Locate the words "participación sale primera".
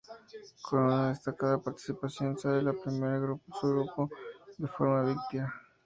1.61-3.19